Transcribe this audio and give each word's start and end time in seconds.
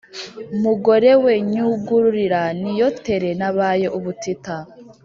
"mugore 0.63 1.11
we 1.23 1.33
nyugururira 1.51 2.41
niyotere 2.59 3.29
nabaye 3.39 3.87
ubutita." 3.97 4.55